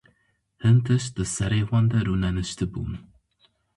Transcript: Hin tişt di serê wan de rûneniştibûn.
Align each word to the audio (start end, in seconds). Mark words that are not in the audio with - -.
Hin 0.63 0.77
tişt 0.85 1.11
di 1.15 1.25
serê 1.33 1.61
wan 1.69 1.85
de 1.91 1.99
rûneniştibûn. 2.05 2.91